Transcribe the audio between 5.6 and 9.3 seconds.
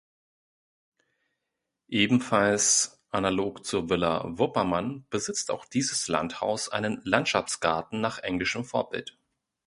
dieses Landhaus einen Landschaftsgarten nach englischem Vorbild.